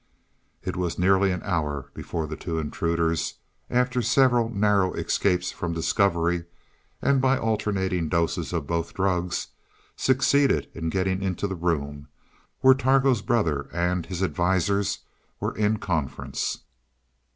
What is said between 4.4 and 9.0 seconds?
narrow escapes from discovery, and by alternating doses of both